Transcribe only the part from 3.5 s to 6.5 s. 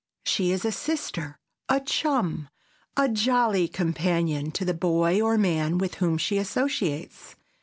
companion to the boy or man with whom she